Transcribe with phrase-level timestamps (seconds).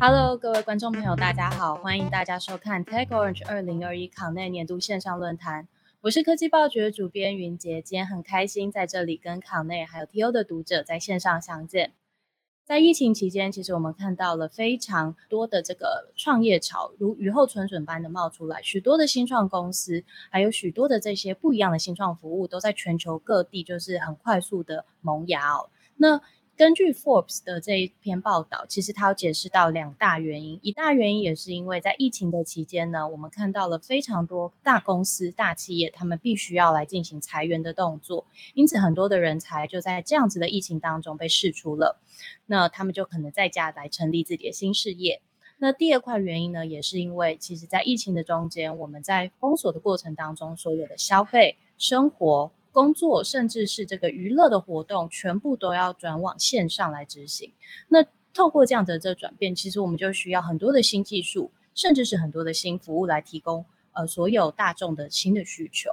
[0.00, 5.68] Hello，各位观众朋友，大家好，欢迎大家收看 Tech Orange 二零二一考内年度线上论坛。
[6.00, 11.92] 我是科技报局的主编云杰，今天很开心在这里跟考内还有 TO 的读者在线上相见。
[12.64, 25.68] 在疫情期间，其实我们看到了非常多的这个创业潮，如雨后春笋般的冒出来，许多的新创公司，还有许多的这些不一样的新创服务，都在全球各地就是很快速的萌芽哦。
[25.96, 26.20] 那
[26.62, 30.60] 根据 Forbes 的这一篇报道，其实它有解释到两大原因。
[30.62, 41.98] 一大原因也是因为在疫情的期间呢，我们看到了非常多大公司、大企业，他们必须要来进行裁员的动作，因此很多的人才就在这样子的疫情当中被释出了。
[42.46, 45.20] 那他们就可能在家来成立自己的新事业。
[45.58, 52.52] 那第二块原因呢，也是因为其实在疫情的中间，我们在封锁的过程当中，所有的消费、生活。
[52.72, 57.52] 工作甚至是这个娱乐的活动，全部都要转往线上来执行。
[57.88, 65.90] 那透过这样的这转变，其实我们就需要很多的新技术，甚至是很多的新服务来提供呃所有大众的新的需求。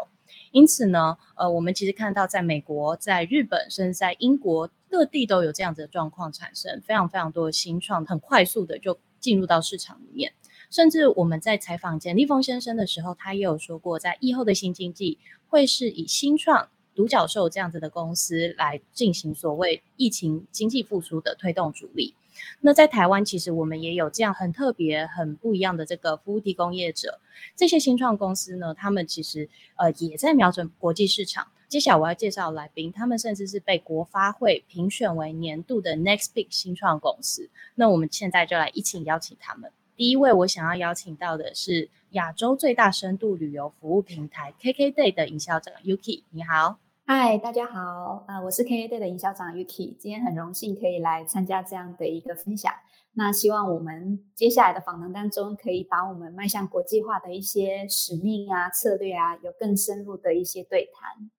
[0.51, 10.31] 因此呢，呃，我们其实看到在美国、在日本，甚至在英国各地都有这样子的状况产生，非常非常多的新创，很快速的就进入到市场里面。
[10.69, 15.17] 甚至我们在采访简立峰先生的时候，他也有说过，在疫后的新经济
[15.47, 22.13] 会是以新创、独角兽这样子的公司来进行所谓疫情经济复苏的推动主力。
[22.61, 27.19] 那在台湾，其实我们也有这样很特别、很不一样的这个服务提供业者。
[27.55, 31.47] 这些新创公司呢，他们其实呃也在瞄准国际市场。
[31.67, 37.49] 接下来我要介绍来宾，他们甚至是被国发会评选为年度的 Next Big 新创公司。
[37.75, 39.71] 那我们现在就来一起邀请他们。
[39.99, 52.73] 第一位我想要邀请到的是亚洲最大深度旅游服务平台 KKday 的营销长 Yuki，你好，嗨，大家好，呃，我是 KKday 的营销长 Yuki，今天很荣幸可以来参加这样的一个分享。
[53.11, 61.29] 那希望我们接下来的访谈当中，可以把我们迈向国际化的一些使命啊、策略啊，有更深入的一些对谈。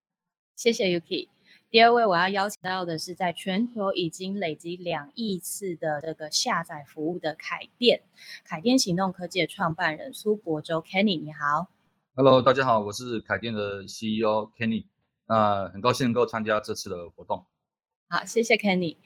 [0.55, 1.29] 谢谢 Yuki。
[1.71, 8.03] 第二位我要邀请到的是，在全球已经累积两亿次的这个下载服务的凯电，
[8.45, 11.69] 凯电行动科技的创办人苏博洲 Kenny，你好。
[12.17, 14.87] Hello，大家好，我是凯电的 CEO Kenny，
[15.29, 17.47] 那很高兴能够参加这次的活动。
[18.09, 18.97] 好，谢谢 Kenny。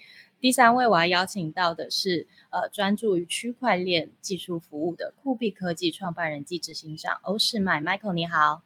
[0.41, 8.63] 第三位我要邀请到的是，呃，专注于区块链技术服务的酷币科技创办人暨执行长欧世迈 Michael，你好。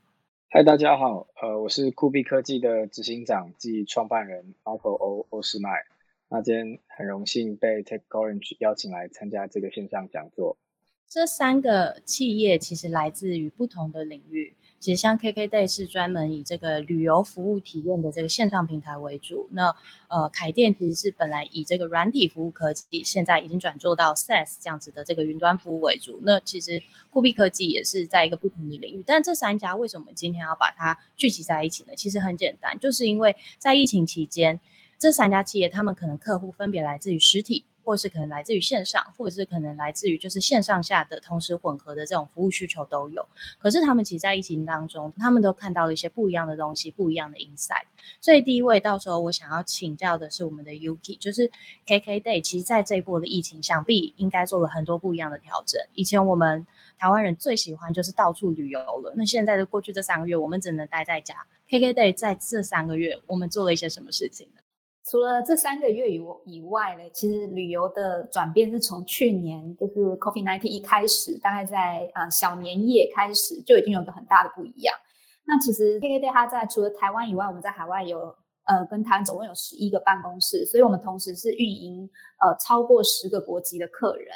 [0.50, 5.58] 嗨，大家好，呃，我是酷币科技的执行长暨创办人 Marco O 欧欧世。
[6.30, 10.56] 那今天很荣幸被 Tech Orange 邀请来参加这个线上讲座。
[11.06, 14.56] 这三个企业其实来自于不同的领域。
[14.80, 19.48] 其实像 KKday 是专门以这个旅游服务体验的这个线上平台为主。
[19.52, 19.74] 那
[20.08, 26.20] 呃，凯电其实是本来以这个软体服务科技，现在已经转做到 SaaS 这样子的这个云端服务为主。
[26.22, 29.02] 那其实酷币科技也是在一个不同的领域。
[29.06, 31.92] 但这三家为什么今天要把它聚集在一起呢？
[31.96, 34.60] 其实很简单，就是因为在疫情期间，
[34.98, 37.64] 这三家企业他们可能客户分别来自于实体。
[37.88, 43.26] 或是可能来自于线上，或者是可能来自于就是线上下的同时混合的这种服务需求都有。
[43.58, 47.86] 可是他们其实，在疫情当中，他们都看到了一些不一样的东西，不一样的 insight。
[48.20, 51.50] 所以第一位，到时候我想要请教的是我们的 Yuki，就是
[51.86, 52.42] KKday。
[52.42, 55.80] 其实，在这一波的疫情，想必应该做了很多不一样的调整。
[55.94, 56.66] 以前我们
[56.98, 61.34] 台湾人最喜欢就是到处旅游了，那现在的过去这三个月，我们只能待在家。
[61.70, 64.46] KKday 在这三个月，我们做了一些什么事情？
[65.10, 74.94] 除了这三个月以以外呢，其实旅游的转变是从去年就是 Coffee Nineteen 一开始，大概在啊小年夜开始就已经有个很大的不一样。
[75.44, 82.08] 那其实 KKday 它在除了台湾以外，我们在海外有呃跟台湾总共有十一个办公室，所以我们同时是运营
[82.40, 84.28] 呃超过十个国籍的客人。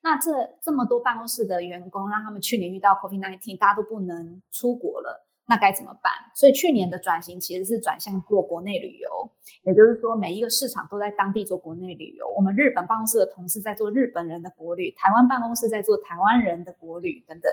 [0.00, 0.30] 那这
[0.62, 5.26] 这么多办公室的员工，让他们去年遇到 Coffee Nineteen，大家都不能出国了。
[5.50, 6.12] 那该怎么办？
[6.32, 9.28] 所以去年的转型其实是转向做国内旅游，
[9.64, 12.32] 也就是说每一个市场都在当地做国内旅游。
[12.36, 17.50] 我们日本办公室的同事在做日本人的国旅，台湾办公室在做台湾人的国旅等等。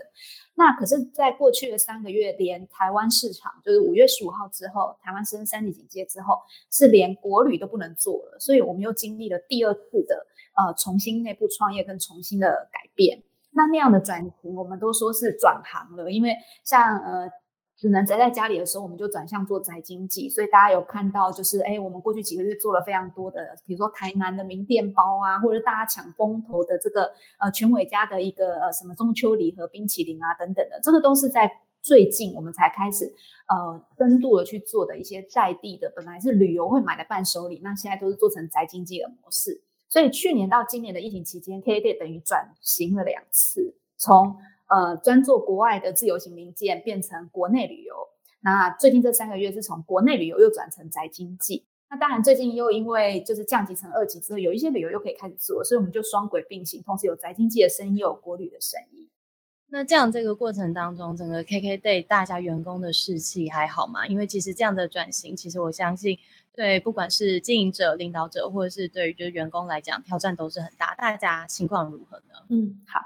[0.53, 6.37] 那可是，在过去的三个月，连台湾市场就是五月十五号之后，台湾升三级警戒之后，
[6.69, 8.37] 是连国旅都不能做了。
[8.39, 13.23] 所以我们又经历了第二次的呃重新内部创业跟重新的改变。
[13.53, 17.27] 那那样的转型，我们都说是转行了，因为像呃。
[17.77, 20.27] 只能宅在家里的时候，我们就转向做宅经济。
[20.27, 31.49] 所以大家有看到，就是哎，我们过去几个月做了非常多的，比如说台南的名店包啊，或者大家抢风头的这个呃全伟家的一个呃什么中秋礼盒冰淇淋啊等等的，这个都是在
[31.83, 33.05] 最近我们才开始
[33.47, 39.61] 呃深度的去做的一些在地的，本来是旅游会买的伴手礼，那现在都是做成宅经济的模式。
[39.87, 44.35] 所以去年到今年的疫情期间，K K 等于转型了两次，从
[44.67, 47.95] 呃专做国外的自由行零件变成国内旅游。
[48.41, 51.65] 那最近这三个月是从国内旅游又转成宅经济。
[51.89, 59.09] 那当然最近又因为就是降级成二级之后，有一些旅游又可以开始做，所以我们就双轨并行，同时有宅经济的生意，有国旅的生意。
[59.69, 64.05] 那这样这个过程当中，整个 KK 对大家员工的士气还好吗？
[64.07, 66.17] 因为其实这样的转型，其实我相信。
[66.57, 70.95] 对，不管是经营者、领导者，或者是对于就是员工来讲，挑战都是很大。
[70.95, 72.23] 大家情况如何呢？
[72.49, 72.99] 嗯，好，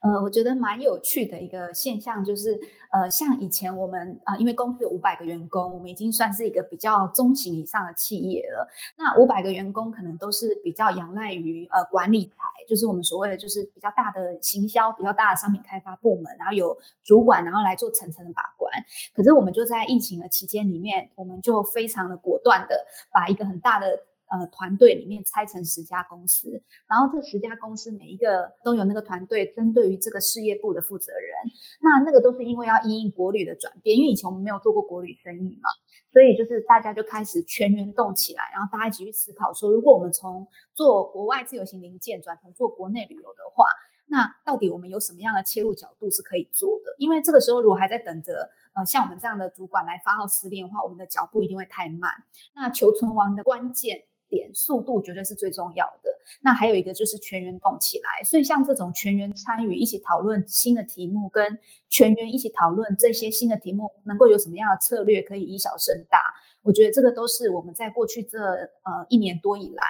[0.00, 2.60] 呃，我觉得蛮有趣的一个现象就是，
[2.92, 8.68] 呃，像以前我们啊，因为公司有五百个员工，我们已经算是一个比较中型以上的企业了。
[8.98, 18.70] 那五百个员工可能都是比较仰赖于呃管理台，就是我们所谓的就是比较大的行销、比较大的商品开发部门，然后有主管，然后来做层层的把关。
[19.14, 22.84] 可是我们就在疫情的期间里面，我们就非常的果断的。
[23.12, 23.86] 把一个很大的
[24.30, 31.32] 呃团队里面拆成十家公司，然后这十家公司每一个都有那个团队针对于这个事业部的负责人。
[31.80, 35.70] 那那个都是因为要因应国旅的转变，因为以前我们没有做过国旅生意嘛，
[36.12, 43.64] 所以就是大家就开始全员动起来，然后大家一起去思考说，如果我们从做国外自由行零件转成做国内旅游的话，
[44.08, 46.94] 那到底我们有什么样的切入角度是可以做的？
[46.98, 48.50] 因为这个时候如果还在等着。
[48.74, 52.12] 呃，像我们这样的主管来发号施令的话，我们的脚步一定会太慢。
[52.54, 56.10] 那求存亡的关键点，速度绝对是最重要的。
[56.42, 58.22] 那还有一个就是全员动起来。
[58.22, 61.58] 所以像这种全员参与、一起讨论新的题目，跟
[61.88, 66.22] 全员一起讨论这些新的题目，能够有什么样的策略可以以小胜大？
[66.62, 69.82] 我觉得这个都是我们在过去这呃一年多以来，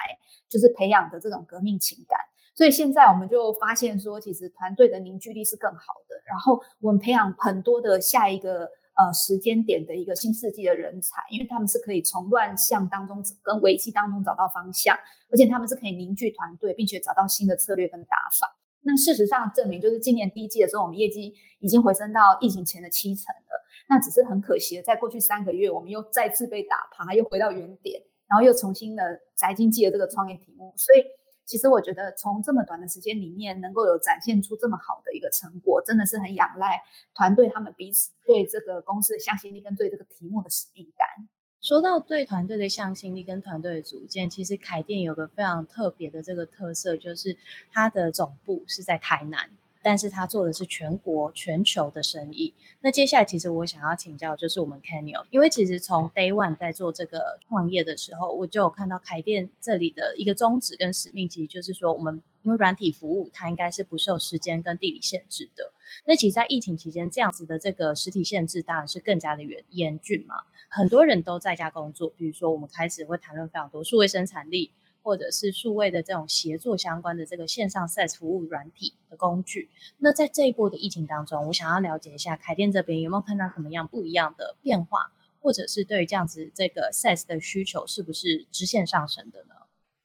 [0.47, 2.19] 就是培养的这种革命情感。
[2.59, 6.21] 所以现在我们就发现说，其实团队的凝聚力是更好的。
[6.27, 8.65] 然后我们培养很多的下一个
[8.95, 14.93] 呃时间点的一个新世纪的人才，因为他们是可以从乱象当中跟危机当中找到方向，
[15.31, 18.53] 而且他们是可以凝聚团队，并且找到新的策略跟打法。
[18.81, 23.65] 那事实上证明，就是今年第一季的时候，我们业绩已经回升到疫情前的七成了。
[23.87, 31.05] 那只是很可惜，在过去三个月，我们又再次被打趴，又回到原点，然后又重新的宅经济的这个创业题目，所以。
[31.49, 36.79] 其实我觉得，从这么短的时间里面，能够有展现出这么好的一个成果，真的是很仰赖
[37.15, 41.27] 团队他们彼此对这个公司的向心力跟对这个题目的使命感。
[41.59, 47.35] 说到对团队的向心力跟团队的组建，其实凯店有个非常特别的这个特色，就是
[47.71, 49.49] 它的总部是在台南。
[49.81, 52.53] 但是他做的是全国、全球的生意。
[52.81, 65.71] 那接下来，其实我想要请教，就是我们 Kenny，因为其实从 Day One 在做这个创业的时候，我就有看到凯店这里的一个宗旨跟使命，其实就是说，我们因为软体服务它应该是不受时间跟地理限制的。
[66.05, 70.35] 那其实，在疫情期间，这样子的这个实体限制当然是更加的严严峻嘛。
[70.69, 74.71] 很多人都在家工作，比如说我们开始会谈论非常多数位生产力。
[75.01, 89.55] 或者是数位的这种协作相关的这个线上 SaaS 服务软体的工具，那在这一波的疫情当中，我想要了解一下凯店这边有没有看到什么样不一样的变化，或者是对于这样子这个 SaaS 的需求是不是直线上升的呢？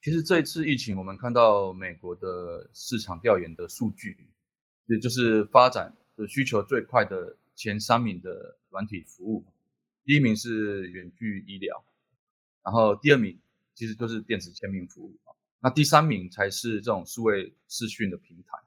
[0.01, 4.17] 其实这一次疫情，我们看到美国的市场调研的数据，
[4.87, 9.43] 也就是发展的需求最快的前三名的软体服务，
[10.05, 11.83] 第一名是远距医疗，
[12.63, 13.37] 然后第二名。
[13.75, 18.57] 其实就是电子签名服务啊，那第三名才是这种数位视讯的平台，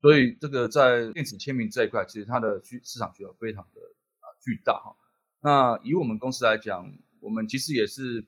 [0.00, 3.80] 所以这个在电子签名这一块，其实它的需市场需求非常的
[4.20, 4.96] 啊巨大哈。
[5.40, 8.26] 那以我们公司来讲，我们其实也是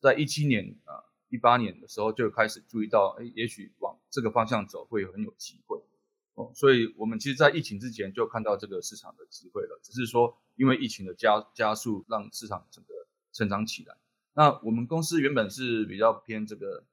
[0.00, 5.80] 在一七年啊一八年的时候就开始注意到，哎，也许往这个方向走会很有机会
[6.34, 6.50] 哦。
[6.54, 12.92] 所以我们其实，在疫情之前就看到这个市场的机会了，只是说因为疫情的加加速，让市场整个
[13.32, 13.96] 成长起来。
[14.34, 16.84] 那我们公司原本是比较偏这个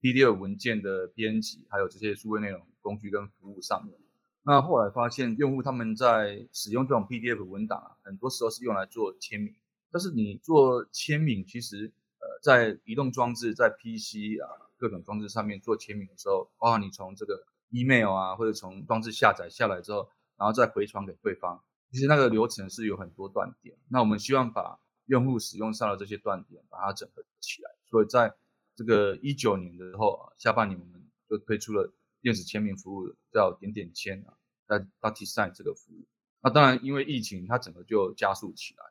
[0.00, 3.94] PDF 文件的编辑，还有这些数位内容工具跟服务上面。
[4.42, 9.54] 那后来发现用户他们在使用这种 PDF 文档啊，很多时候是用来做签名。
[9.90, 23.76] 但是你做签名，其实呃在移动装置、在 PC 啊各种装置上面做签名的时候，哇，你从这个 email 啊或者从装置下载下来之后，然后再回传给对方，其实那个流程是有很多断点。
[23.88, 27.70] 那我们希望把用户使用上的这些断点，把它整合起来。
[27.86, 28.34] 所以在
[28.74, 34.36] 这个一九年的时候啊，下半年我们就推出了电子签名服务，叫点点签啊，
[34.66, 36.06] 在 DocuSign 这个服务。
[36.42, 38.84] 那当然，因为疫情，它整个就加速起来。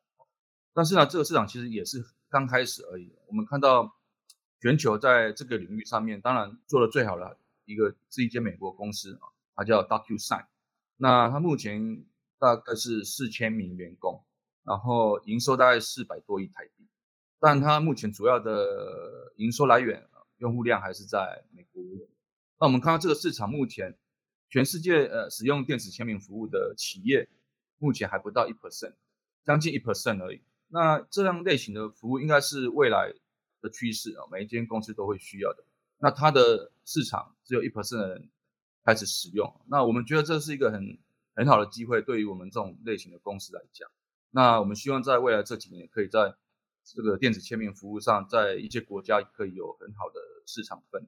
[0.74, 3.14] 但是呢，这个市场其实也是刚开始而已。
[3.28, 3.96] 我们看到
[4.60, 10.46] 全球在这个领域上面，当然做的最好的一个是一间美国公司啊，它叫 DocuSign。
[10.98, 12.06] 那它目前
[12.40, 14.24] 大概是四千名员工，
[14.66, 16.88] 然后营收大概四百多亿台币，
[17.40, 20.04] 但它目前主要的营收来源，
[20.40, 21.84] 用户量还是在美国。
[22.60, 23.96] 那我们看到这个市场目前，
[24.50, 27.30] 全世界呃使用电子签名服务的企业，
[27.78, 28.94] 目前还不到一 percent，
[29.44, 30.42] 将近一 percent 而已。
[30.68, 33.14] 那这样类型的服务应该是未来
[33.62, 35.64] 的趋势啊，每一间公司都会需要的。
[36.00, 38.30] 那它的市场只有一 percent 的人
[38.84, 40.98] 开始使用，那我们觉得这是一个很
[41.36, 43.88] 很好的机会，对于我们这种类型的公司来讲。
[44.36, 46.36] 那我们希望在未来这几年，可以在
[46.84, 51.08] 这个电子签名服务上，在一些国家可以有很好的市场份额。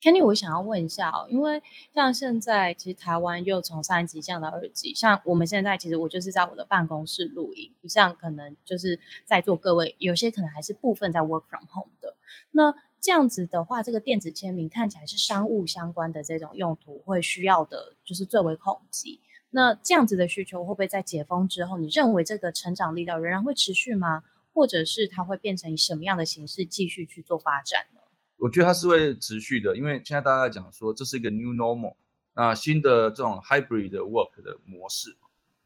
[0.00, 1.62] Kenny，我想要问一下哦，因为
[1.92, 12.16] 像现在其实台湾又从三级降到二级，像我们现在其实我就是在我的办公室录音，不像可能就是在座各位有些可能还是部分在 work from home 的。
[12.52, 19.20] 那这样子的话，这个电子签名看起来是商务相关的这种用途会需要的，就是最为恐急。
[19.54, 24.24] 那这样子的需求会不会在解封之后，你认为这个成长力道仍然会持续吗？
[24.54, 28.00] 或者是它会变成以什么样的形式继续去做发展呢？
[28.38, 31.94] 我觉得它是会持续的，因为现在大家讲说这是一个 new normal，
[32.34, 35.16] 那新的这种 hybrid 的 work 的模式，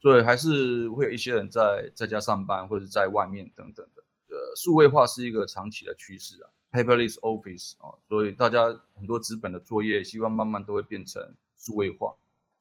[0.00, 4.02] 所以还是会有一些人在在家上班或者在外面等等的。
[4.28, 11.22] 呃，数位化是一个长期的趋势啊，paperless office 啊，所以大家很多资本的作业希望慢慢都会变成
[11.56, 12.14] 数位化，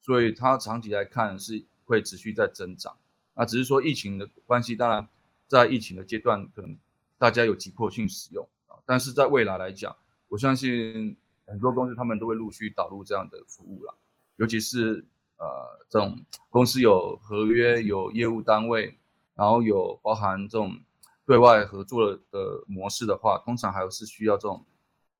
[0.06, 2.96] 所以它长期来看是会持续在增长。
[3.34, 5.08] 那只是说疫情的关系，当然
[5.48, 6.78] 在疫情的阶段可能
[7.18, 9.96] 大家有急迫性使用啊，但是在未来来讲。
[10.28, 13.96] 我相信很多公司他们都会陆续导入这样的服务了，
[14.36, 15.04] 尤其是
[15.38, 15.44] 呃
[15.88, 18.96] 这种公司有合约、有业务单位，
[19.34, 20.78] 然后有包含这种
[21.24, 24.64] 对外合作的模式的话，通常还是需要这种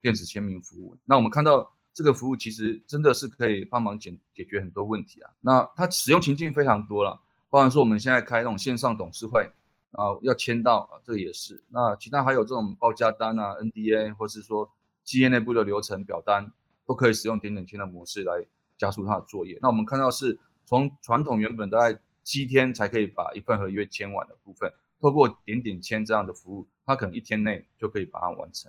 [0.00, 0.96] 电子签名服务。
[1.04, 5.30] 那我们看到这个服务其实真的是可以帮忙解解决很多问题啊。
[5.40, 7.18] 那它使用情境非常多了，
[7.50, 9.50] 包含说我们现在开那种线上董事会
[9.92, 11.64] 啊，要签到啊，这个也是。
[11.70, 14.70] 那其他还有这种报价单啊、NDA，或是说。
[15.06, 16.52] 企业内部的流程表单
[16.84, 18.44] 都可以使用点点签的模式来
[18.76, 19.56] 加速它的作业。
[19.62, 24.68] 那我们看到是从传统原本大概七天才可以把一份合约签完的部分，
[25.00, 28.68] 透过点点签这样的服务，它可能一天内就可以把它完成。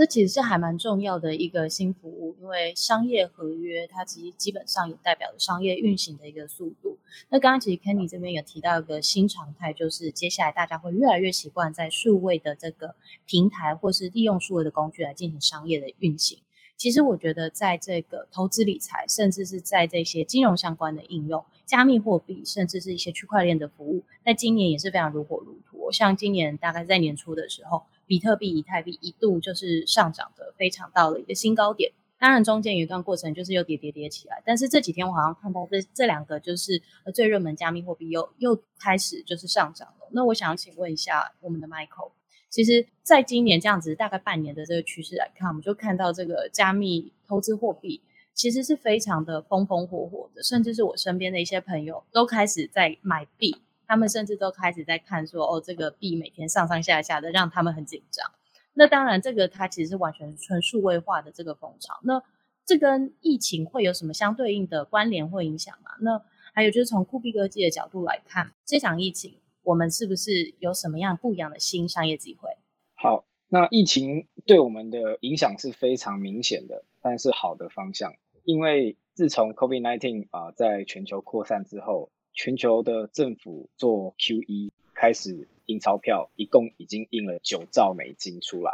[0.00, 6.96] 这其实是还蛮重要的一个新服务，因为商业合约它其实基本上也代表着商业运行的一个速度。
[7.28, 12.94] 那刚刚其实 Kenny 这边有提到一个新常态，就是接下来大家会越来越习惯在数位的这个
[13.26, 16.38] 平台，或是利用数位的工具来进行商业的运行。
[16.78, 25.92] 其实我觉得，在这个投资理财，甚至是在这些金融相关的应用，加密货币，甚至是一些区块链的服务，在今年也是非常如火如荼。
[25.92, 27.82] 像今年大概在年初的时候。
[28.10, 36.82] 比特币、以太币一度就是上涨的非常到了一个新高点，当然中间有一段过程就是又跌跌跌起来，但是这几天我好像看到这这两个就是
[37.14, 40.08] 最热门加密货币又又开始就是上涨了。
[40.10, 42.10] 那我想请问一下我们的 Michael，
[42.48, 48.02] 其实在今年这样子大概半年的这个趋势来看，我们就看到这个加密投资货币
[48.34, 53.62] 其实是非常的风风火火的，甚至是我身边的一些朋友都开始在买币。
[53.90, 58.24] 他们甚至都开始在看说，哦，这个币每天上上下下的，让他们很紧张。
[58.72, 61.98] 那当然，这个它其实是完全纯数位化的这个风潮。
[62.04, 62.22] 那
[62.64, 65.90] 这跟疫情会有什么相对应的关联或影响吗？
[66.02, 72.48] 那还有就是从酷比科技的角度来看，这场疫情我们是不是有什么样不一样的新商业机会？
[72.94, 82.12] 好，那疫情对我们的影响是非常明显的，但是好的方向，因为自从 COVID-19 啊在全球扩散之后。
[82.32, 88.72] 全球的政府做 QE 开始印钞票，一共已经印了九兆美金出来。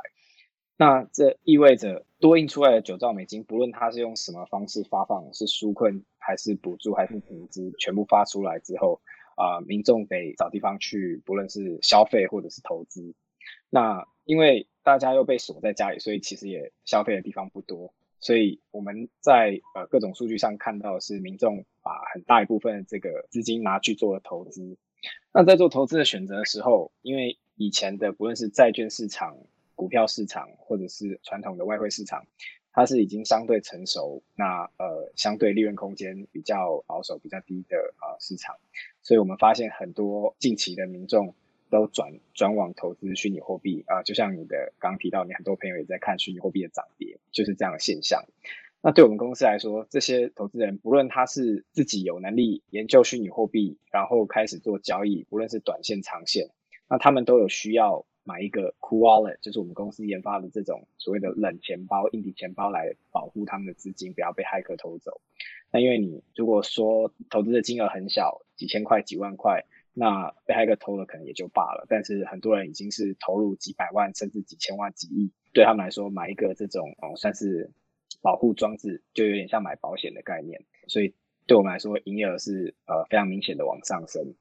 [0.79, 9.01] 那这意味着多印出来的九兆美金，不论它是用什么方式发放，是纾困还是补助还是投资，全部发出来之后，
[9.37, 13.15] 啊，民众得找地方去，不论是消费或者是投资。
[13.71, 17.95] 那因为大家又被锁在家里，所以其实也消费的地方不多。
[18.18, 24.76] 所以我们在呃各种数据上看到是民众把很大一部分这个资金拿去做了投资。
[25.32, 29.37] 那在做投资的选择的时候，因为以前的不论是债券市场、
[29.75, 32.26] 股票市场，或者是传统的外汇市场，
[32.73, 38.56] 它是已经相对成熟，那呃相对利润空间比较保守、比较低的啊市场。
[39.02, 41.35] 所以我们发现很多近期的民众。
[41.70, 48.25] 都转转往投资虚拟货币啊，就像你的刚刚提到，你很多朋友也在看虚拟货币的涨跌，就是这样的现象。
[48.82, 56.50] 那对我们公司来说，这些投资人不论他是自己有能力研究虚拟货币，然后开始做交易，不论是短线长线，
[56.88, 65.20] 那他们都有需要买一个 cool wallet，就是我们公司研发的这种所谓的冷钱包、硬币钱包来保护他们的资金不要被骇客偷走。
[65.73, 69.64] 那因为你如果说投资的金额很小，几千块、几万块，
[69.99, 71.87] 那被骇客偷了可能也就罢了。
[71.88, 77.71] 但是很多人已经是投入几百万，甚至几千万、几亿，对他们来说，买一个这种哦，算是
[78.21, 80.61] 保护装置，就有点像买保险的概念。
[80.87, 81.15] 所以
[81.47, 84.35] 对我们来说，营业额是呃非常明显的往上升。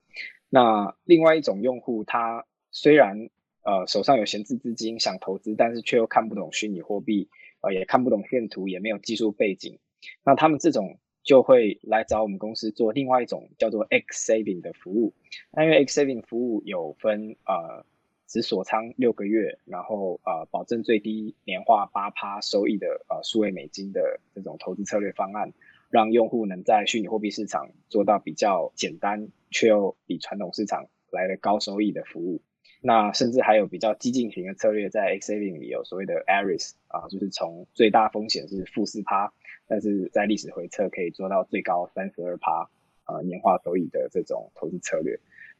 [0.50, 3.30] 那另外一种用户，他虽然
[3.64, 7.30] 呃手上有闲置资金想投资，但是却又看不懂虚拟货币，
[7.62, 9.80] 呃也看不懂线图，也没有技术背景，
[10.26, 15.13] 那他们这种就会来找我们公司做另外一种叫做 X Saving 的服务。
[15.51, 17.86] 那因为 X Saving 服务有分呃
[18.25, 25.51] 只锁仓六个月，然后呃保证最低年化八趴收益的呃数位美金的这种投资策略方案。
[25.91, 32.41] 让用户能在虚拟货币市场做到比较简单，却又比传统市场来的高收益的服务。
[32.82, 39.32] 那甚至还有比较激进型的策略，在 X Saving 里有所谓的 Aris 啊，就是从最大风险是负四趴，
[39.68, 42.70] 但是在历史回测可以做到最高三十二趴
[43.04, 45.20] 啊年化收益的这种投资策略，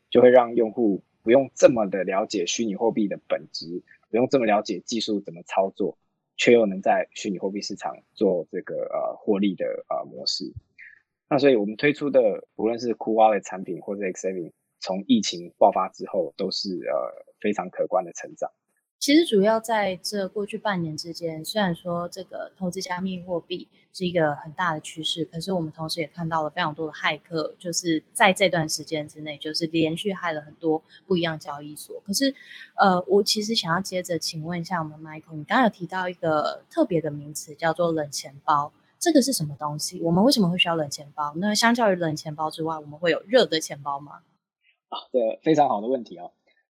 [0.10, 5.98] 就会让用户不用这么的了解虚拟货币的本质，不用这么了解技术怎么操作。
[6.38, 10.52] 却又能在虚拟货币市场做这个呃获利的呃模式，
[11.30, 18.52] 那所以我们推出的无论是 Cool Wallet 产品或者 X Saving，从疫情爆发之后都是呃非常可观的成长。
[19.06, 32.02] 其实主要在这过去半年之间，虽然说这个投资加密货币是一个很大的趋势，可是我们同时也看到了非常多的骇客，就是在这段时间之内，就是连续害了很多不一样交易所。
[32.04, 32.34] 可是，
[32.78, 40.02] 呃，我其实想要接着请问一下我们 Michael，你刚刚有提到一个特别的名词叫做冷钱包，这个是什么东西？
[40.02, 41.32] 我们为什么会需要冷钱包？
[41.36, 44.24] 那相较于冷钱包之外，我们会有热的钱包吗？
[44.90, 46.32] 啊，对，非常好的问题哦。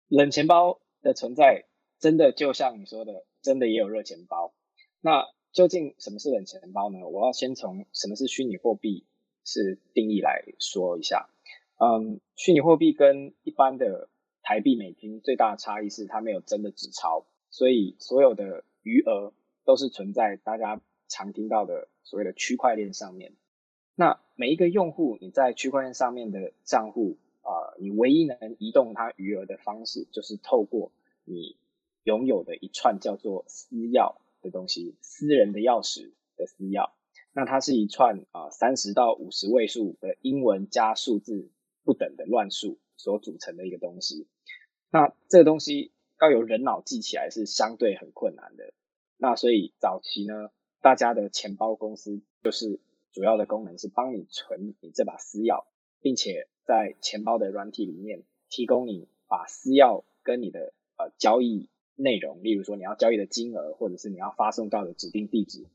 [0.09, 1.65] 冷钱包的存在。
[1.99, 4.53] 真的就像你说的，真的也有热钱包。
[5.01, 7.07] 那究竟什么是冷钱包呢？
[7.07, 9.05] 我要先从什么是虚拟货币
[9.43, 11.29] 是定义来说一下。
[11.77, 14.09] 嗯，虚拟货币跟一般的
[14.41, 19.33] 台币、美金最大的差异是它没有真的纸钞，所以所有的余额
[19.65, 23.33] 都是存在大家常听到的所谓的区块链上面。
[23.95, 30.91] 那每一个用户你在区块链上面的账户啊，你唯一能移动它余额的方式就是透过
[31.25, 31.57] 你。
[32.03, 36.91] 拥有的一串叫做私钥的东西，私人的钥匙的私钥，
[37.33, 41.49] 那它是一串啊三十到五十位数的英文加数字
[41.83, 44.27] 不等的乱数所组成的一个东西。
[44.89, 48.73] 那这个东西要有人脑记起来是相对很困难的。
[49.17, 50.49] 那所以早期呢，
[50.81, 52.79] 大家的钱包公司就是
[53.11, 55.65] 主要的功能是帮你存你这把私钥，
[55.99, 61.67] 并且在钱包的软体里面提供你把私钥跟你的呃交易。
[61.99, 65.65] 内容，例如说你要交易的金额，或者是你要发送到的指定地址，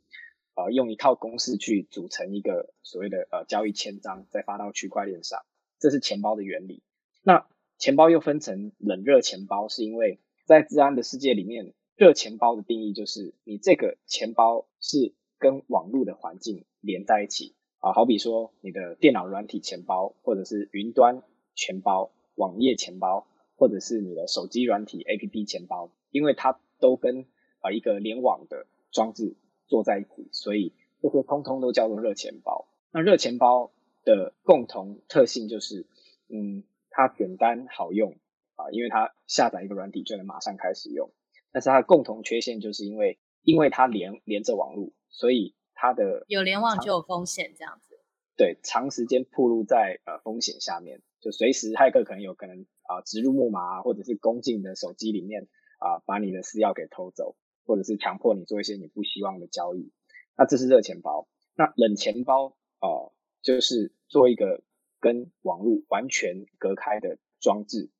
[0.54, 5.44] 呃，用一套公式去组成一个所谓的呃交易签章，再发到区块链上，
[5.78, 6.82] 这是钱包的原理。
[7.22, 21.22] 那钱包又分成冷热钱包，是因为在治安的世界里面，热钱包的定义就是你这个钱包是跟网络的环境连在一起啊，好比说你的电脑软体钱包，或者是云端
[21.54, 25.90] 钱包、网页钱包，或者是你的手机软体 APP 钱包。
[26.14, 27.26] 因为它都跟
[27.58, 29.34] 啊一个联网的装置
[29.66, 30.72] 做在一起，所以
[31.02, 32.68] 这些通通都叫做热钱包。
[32.92, 33.72] 那热钱包
[34.04, 35.86] 的共同特性就是，
[36.28, 38.14] 嗯，它简单好用
[38.54, 41.10] 啊，因为它下载一个软体就能马上开始用。
[41.50, 47.98] 但是它的共同缺陷就是因为，因为它连连着网络，所以它的有联网就有风险，这样子。
[48.36, 55.48] 对，长时间暴露在呃风险下面，就随时骇客可能有可能啊植入木马啊或者是攻进你的手机里面。
[55.78, 59.92] 啊，把你的私钥给偷走，或者是强迫你做一些你不希望的交易，
[60.36, 61.28] 那这是热钱包。
[61.56, 64.62] 那冷钱包哦，就是做一个
[65.00, 67.90] 跟网络完全隔开的装置，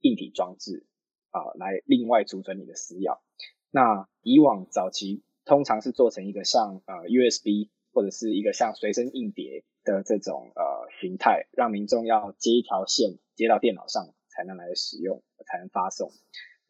[0.00, 0.86] 硬体装置
[1.30, 3.20] 啊，来另外储存你的私钥。
[3.70, 16.10] 那以往早期通常是做成一个像呃 USB 或者是一个像随身硬碟的这种呃形态，让民众要接一条线接到电脑上才能来使用，才能发送。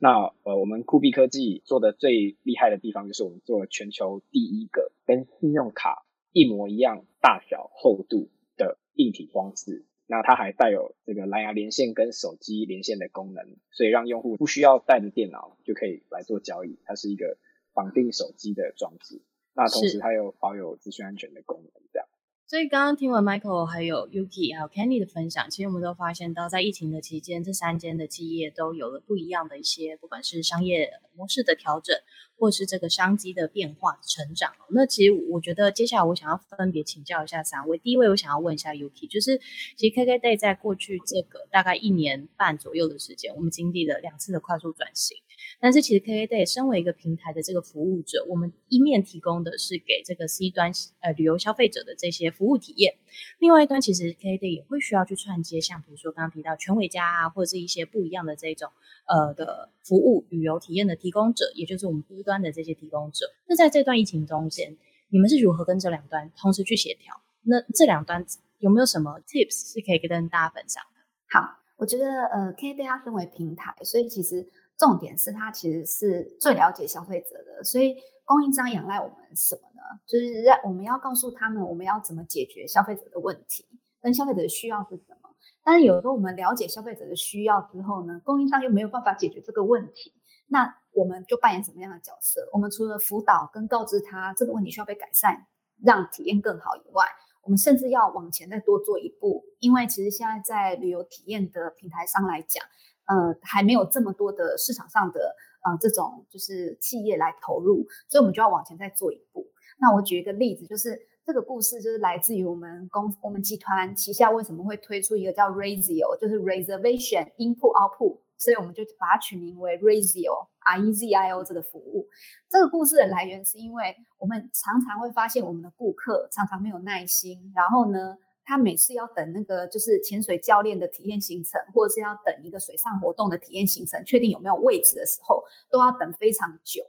[0.05, 9.87] 那呃，我们酷币科技做的最厉害的地方，就是我们做了全球第一个跟信用卡一模一样大小、厚度的硬体装置。
[10.07, 16.79] 那它还带有这个蓝牙连线跟手机连线的功能，所以让用户不需要带着电脑就可以来做交易。
[16.85, 17.39] 它是一个
[17.73, 19.23] 绑定手机的装置。
[19.55, 22.04] 那同时它又保有资讯安全的功能，这样。
[22.47, 31.97] 所以刚刚听完 Michael 还有 Yuki 还有 Kenny 的分享，其实我们都发现到，在疫情的期间，这三间的企业都有了不一样的一些，不管是商业模式的调整，
[32.37, 34.53] 或是这个商机的变化成长。
[34.71, 37.79] 那其实我觉得接下来我想要分别请教一下三位。
[37.79, 39.41] 第一位，我想要问一下 Yuki，就是
[39.77, 45.17] 其实 KKday 在过去这个大概一年半左右的时间，我们经历了两次的快速转型。
[45.61, 52.95] 但是其实 KKday 身为一个平台的这个服务者，我们一面提供的是给这个 C 端呃旅游消费者的这些服务体验，
[53.39, 58.71] 另外一端其实 KKday 也会需要去串接，像比如说刚刚提到全伟家啊，或者是一些不一样的这种
[59.07, 63.33] 呃的服务旅游体验的提供者，也就是我们 B 端的这些提供者。
[63.47, 64.77] 那在这段疫情中间，
[65.09, 67.21] 你们是如何跟这两端同时去协调？
[67.43, 68.25] 那这两端
[68.59, 71.01] 有没有什么 tips 是可以跟大家分享的？
[71.31, 74.47] 好，我觉得呃 KKday 它身为平台，所以其实。
[74.77, 79.83] 重点是它其实是最了解消费者的，所以供应商仰赖我们什么呢？
[80.07, 83.67] 就是让我们要告诉他们我们要怎么解决消费者的问题，
[84.01, 85.31] 跟消费者的需要是什么。
[85.63, 90.13] 但是有时候我们了解消费者的需要之后呢，供应商又没有办法解决这个问题，
[90.49, 92.49] 那我们就扮演什么样的角色？
[92.53, 95.47] 我们除了辅导跟告知他这个问题需要被改善，
[95.83, 97.07] 让体验更好以外，
[97.43, 102.65] 我们甚至要往前再多做一步，因为其实现在在旅游体验的平台上来讲。
[103.07, 109.47] 呃，还没有这么多的市场上的呃这种就是企业来投入，所以我们就要往前再做一步。
[109.79, 122.09] 那我举一个例子，就是这个故事就是来自于我们公我们集团旗下为什么会推出一个叫 Razio，就是 Reservation Input Output，所以我们就把它取名为 Razio，R E Z I O 这个服务。
[122.49, 128.17] 这个故事的来源是因为我们常常会发现我们的顾客常常没有耐心，然后呢。
[128.45, 136.83] 他每次要等那个就是潜水教练的体验行程，或者是要等一个水上活动的体验行程，确定有没有位置的时候，都要等非常久。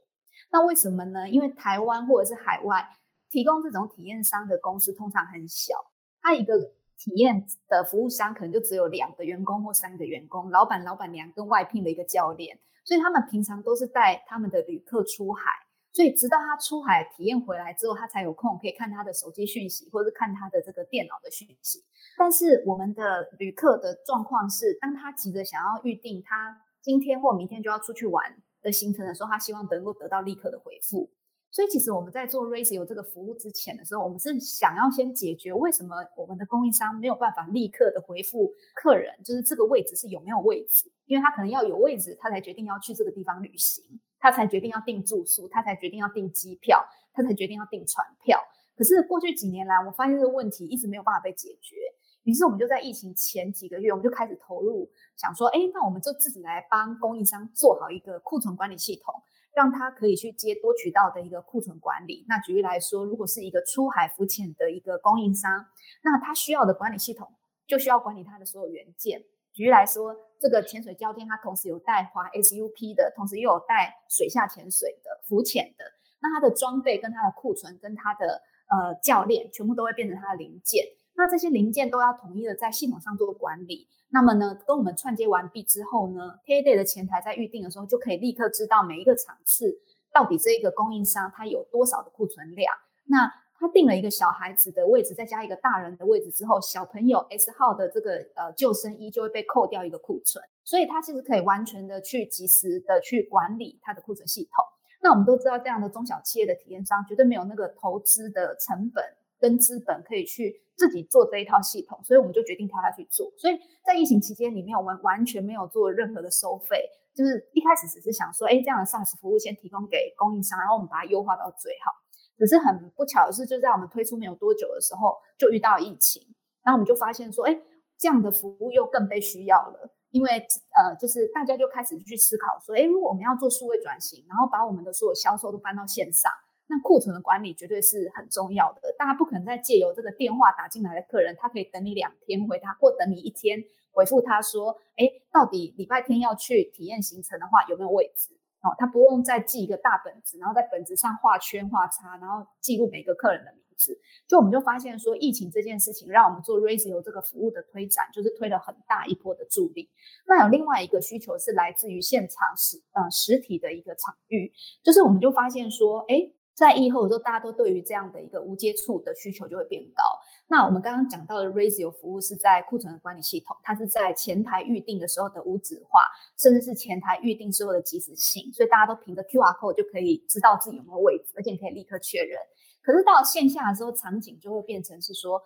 [0.52, 1.30] 那为什么呢？
[1.30, 2.86] 因为台湾或者是海外
[3.30, 5.74] 提供这种体验商的公司通常很小，
[6.22, 6.60] 他一个
[6.98, 15.52] 体验的服务商可能就只有两个员工或三个员工，老板、老板娘跟外聘的一个教练，所以他们平常都是带他们的旅客出海。
[15.95, 21.81] 所以，直到他出海体验回来之后，他才有空可以看他的手机讯息，或者是看他的这个电脑的讯息。
[22.17, 28.21] 但是，我们的旅客的状况是，当他急着想要预定他今天或明天就要出去玩
[28.62, 31.10] 的行程的时候，他希望能够得到立刻的回复。
[31.49, 43.81] 所以，其实我们在做 Raise 有这个服务之前的时候，我们是想要先解决为什么我们的供应商没有办法立刻的回复客人，就是这个位置是有没有位置，因为他可能要有位置，他才决定要去这个地方旅行。
[44.26, 46.84] 他才决定要订住宿，他才决定要订机票，
[47.14, 48.42] 他才决定要订船票。
[48.76, 51.76] 可是过去几年来，我发现这个问题一直没有办法被解决。
[52.24, 59.14] 于是我们就在疫情前几个月，我们就开始投入，想说，哎，那我们就自己来帮供应商做好一个库存管理系统，
[59.54, 62.26] 让他可以去接多渠道的一个库存管理。
[62.28, 65.68] 那举例来说，如果是一个出海浮潜的一个供应商，
[66.02, 67.32] 那他需要的管理系统
[67.68, 69.24] 就需要管理他的所有元件。
[69.56, 70.15] 举例来说。
[70.38, 75.86] 这个潜水教练，他同时有带滑 SUP 的，同时又有带水下潜水的、浮潜的。
[76.22, 80.86] 那他的装备、跟他的库存、跟他的呃教练，全部都会变成他的零件。
[81.15, 83.88] 那这些零件都要统一的在系统上做管理。
[84.10, 89.80] 那么呢，跟我们串接完毕之后呢，KAday 的前台在预定的时候，就可以立刻知道每一个场次
[90.13, 92.72] 到底这一个供应商他有多少的库存量。
[93.06, 104.65] 那他定了一个小孩子的位置，再加一个大人的位置之后，小朋友 S 号的这个呃救生衣就会被扣掉一个库存，所以他其实可以完全的去及时的去管理他的库存系统。
[105.02, 109.04] 那我们都知道，这样的中小企业的体验商绝对没有那个投资的成本
[109.39, 113.32] 跟资本可以去自己做这一套系统，所以我们就决定跳下去做。
[113.38, 121.94] 所以在疫情期间里面，我们完全没有做任何的收费，就是一开始只是想说，哎，这样的 SaaS 服务先提供给供应商，然后我们把它优化到最好。
[122.38, 126.21] 只是很不巧的是，就在我们推出没有多久的时候，就遇到疫情，
[126.63, 127.62] 然后我们就发现说，哎，
[127.98, 136.32] 这样的服务又更被需要了，因为呃，就是大家就开始去思考说，哎，如果我们要做数位转型，然后把我们的所有销售都搬到线上，
[136.67, 138.93] 那库存的管理绝对是很重要的。
[138.98, 148.35] 大家不可能再借由这个电话打进来的客人，他可以等你两天回他，或等你一天回复他说，哎，到底礼拜天要去体验行程的话，有没有位置？
[148.65, 153.95] 哦，他不用再记一个大本子，然后在本子上画圈画叉，然后记录每个客人的名字。
[154.28, 159.89] 就我们就发现说，疫情这件事情让我们做 Razio 这个服务的推展，就是推了很大一波的助力。
[160.28, 164.51] 那有另外一个需求是来自于现场实呃实体的一个场域，
[164.84, 166.32] 就是我们就发现说，哎。
[166.56, 170.01] 在疫后的时候，大家都对于这样的一个无接触的需求就会变高。
[170.47, 176.01] 那我们刚刚讲到的 Razio 服务是在库存的管理系统，它是在前台预定的时候的无纸化，
[176.38, 182.39] 甚至是前台预定之后的即时性，所以大家都凭着 QR code 就可以知道自己有没有位置，而且可以立刻确认。
[182.84, 185.41] 可是到线下的时候，场景就会变成是说，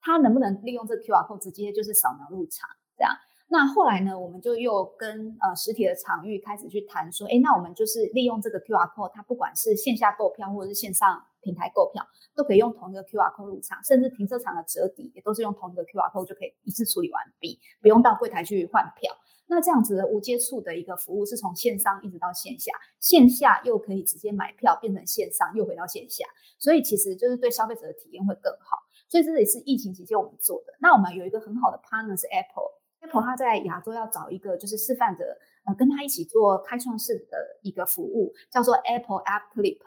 [0.00, 3.12] 他能不能利用这个 QR code 直接就是扫描入场这样。
[3.48, 12.02] 那后来呢，我们就又跟呃实体的场域开始去谈说，哎，那我们就是利用这个 QR code，它不管是线下购票或者是线上平台购票，
[12.34, 19.14] 都可以用同一个 QR code 入场，甚至停车场的折抵也都是用同一个 QR code 就可以一次处理完毕，不用到柜台去换票。
[19.46, 26.24] 那这样子的无接触的一个服务，是从线上一直到线下，线下又可以直接买票，变成线上又回到线下，
[26.58, 28.78] 所以其实就是对消费者的体验会更好。
[29.06, 30.72] 所以这也是疫情期间我们做的。
[30.80, 32.73] 那我们有一个很好的 partner 是 Apple。
[33.04, 39.78] Apple 它在亚洲要找一个就是示范的，呃，跟他一起做开创式的一个服务，叫做 Apple App Clip。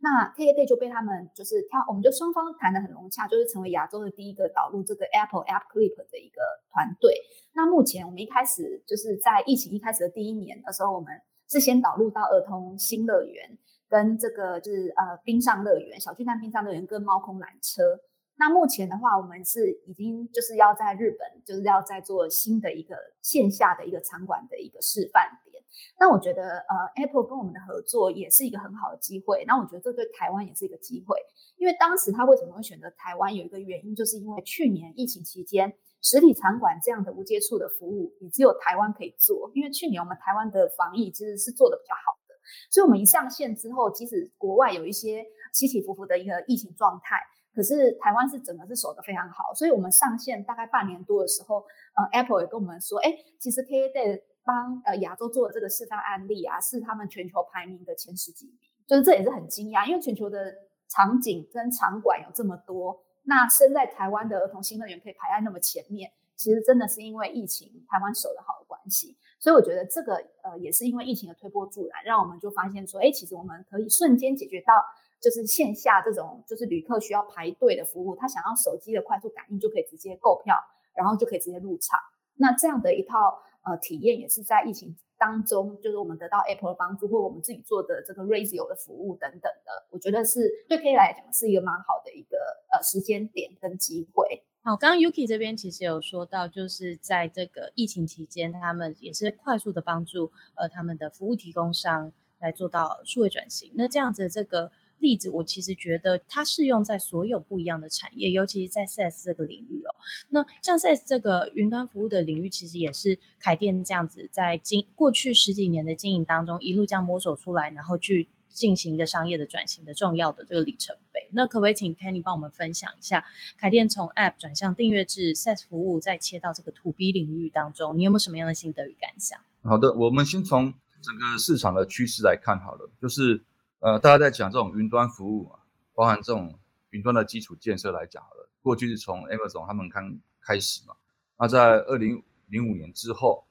[0.00, 6.40] 那 KKday 就被他们就是挑，我们就双方谈得很融洽，就是成为亚洲的第一个导入这个 Apple App Clip 的一个
[6.72, 7.14] 团队。
[7.52, 11.12] 那目前我们一开始就是在疫情一开始的第一年的时候，我们
[11.48, 13.58] 是先导入到儿童新乐园，
[13.88, 18.00] 跟这个就是呃冰上乐园、小巨蛋冰上乐园跟猫空缆车。
[18.36, 25.62] 那目前的话，我们是已经就是要在日本，就是要在做新的一个线下的一个场馆的一个示范点。
[25.98, 29.44] 那我觉得，呃，Apple 跟我们的合作也是一个很好的机会。
[29.46, 31.16] 那我觉得这对台湾也是一个机会，
[31.56, 39.50] 因为当时他为什么会选择台湾，有一个原因，就是因为去年疫情期间，实体场馆这样的无接触的服务也只有台湾可以做。
[39.54, 42.34] 因为去年我们台湾的防疫其实是做的比较好的，
[42.70, 47.20] 所以我们一上线之后，即使国外有一些起起伏伏的一个疫情状态。
[47.54, 51.64] 可是台湾是整个是守得非常好，所以我们上线大概半年多的时候，
[51.94, 58.56] 呃，Apple 也跟我们说，哎，其实 KKday 帮呃亚洲做的这个示范案例啊，是他们全球排名的前十几名，
[58.88, 60.52] 就是这也是很惊讶，因为全球的
[60.88, 74.74] 场景跟场馆有这么多，那身在台湾的儿童新乐园可以排在那么前面，其实真的是因为疫情台湾守得好的关系，所以我觉得这个呃也是因为疫情的推波助澜，让我们就发现说，哎，其实我们可以瞬间解决到。
[75.24, 80.54] 就是线下这种，就是旅客需要排队的服务，他想要手机的快速感应就可以直接购票，
[80.94, 81.98] 然后就可以直接入场。
[82.34, 92.36] 那这样的一套呃体验，也是在疫情当中，就是我们得到 Apple 的帮助，或我们自己做的这个 Razio 的服务等等的，我觉得是对 K 来讲是一个蛮好的一个
[92.70, 94.42] 呃时间点跟机会。
[94.62, 103.72] 好，刚刚 Yuki 这边其实有说到，就是在这个疫情期间，他们也是快速的帮助呃他们的服务提供商来做到数位转型。
[103.74, 104.70] 那这样子这个。
[104.98, 109.94] 例子，我其实觉得它适用在所有不一样的产业，尤其是在 SaaS 这个领域哦。
[110.30, 121.28] 那像 SaaS 这个云端服务的领域，其实也是凯电这样子在经过去十几年的经营当中，一路这样摸索出来，然后去进行一个商业的转型的重要的这个里程碑。
[121.32, 123.24] 那可不可以请 Kenny 帮我们分享一下，
[123.58, 129.38] 凯电从 App 转向订阅制 SaaS 服务，再切到这个 To B 领域当中，你有没有什么样的心得与感想？
[129.62, 133.44] 好的，我们先从整个市场的趋势来看好了，就是。
[133.84, 135.60] 呃，大家在讲这种云端服务啊，
[135.92, 138.48] 包含这种云端的基础建设来讲好了。
[138.62, 140.96] 过去是从 Amazon 他们刚开始嘛，
[141.36, 143.44] 那在二零零五年之后，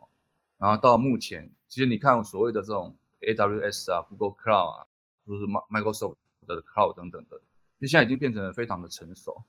[0.58, 4.88] 然后到目前，其实你看所谓的这种 AWS 啊、Google Cloud 啊，
[5.28, 6.15] 或是 Microsoft
[6.48, 7.39] 的 Cloud 等等的，
[7.80, 9.43] 就现在已经变成了非常的成熟。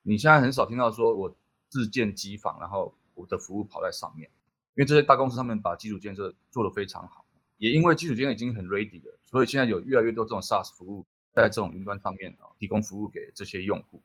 [0.00, 1.36] 你现在很少听到说我
[1.68, 4.26] 自建机房，然后我的服务跑在上面，
[4.74, 7.26] 因为这些大公司他们把基础建设做得非常好。
[7.58, 14.00] 也因为基础建设已经很 ready 了，所以现在有越来越多这种 SaaS 服务在这种云端上面啊，提供服务给这些用户。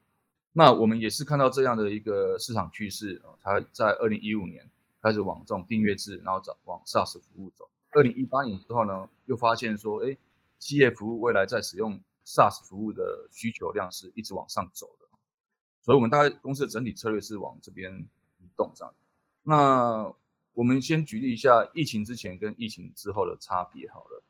[0.53, 4.69] 那我们也是看到这样的一个市场趋势啊，它在二零一五年
[5.01, 7.69] 开始往这种订阅制，然后走往 SaaS 服务走。
[7.91, 10.17] 二零一八年之后呢，又发现说，哎，
[10.59, 15.07] 企业服务未来在使用 SaaS 服务的需求量是一直往上走的，
[15.81, 17.91] 所以我们大概公司的整体策略是往这边
[18.39, 18.93] 移动这样。
[19.43, 20.13] 那
[20.53, 24.23] 我们先举例一下疫情之前跟疫情之后的差别好了，